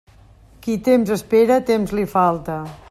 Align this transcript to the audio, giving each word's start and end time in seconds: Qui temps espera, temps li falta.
Qui 0.67 0.77
temps 0.87 1.13
espera, 1.17 1.59
temps 1.71 1.97
li 1.99 2.11
falta. 2.17 2.61